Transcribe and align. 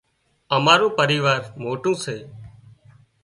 امارون 0.55 0.91
پريوار 0.97 1.41
موٽون 1.63 1.95
سي 2.03 2.17